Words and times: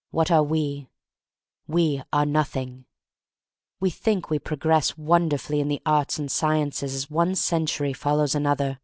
'What 0.18 0.30
are 0.30 0.42
we? 0.42 0.88
We 1.68 2.02
are 2.10 2.24
nothing. 2.24 2.86
We 3.80 3.90
think 3.90 4.30
we 4.30 4.38
progress 4.38 4.96
wonderfully 4.96 5.60
in 5.60 5.68
the 5.68 5.82
arts 5.84 6.18
and 6.18 6.30
sciences 6.32 6.94
as 6.94 7.10
one 7.10 7.34
century 7.34 7.92
follows 7.92 8.34
another. 8.34 8.80